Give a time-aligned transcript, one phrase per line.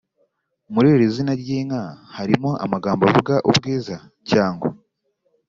[0.73, 1.81] muri iri zina ry’inka,
[2.15, 3.95] harimo amagambo avuga ubwiza
[4.29, 4.67] cyangwa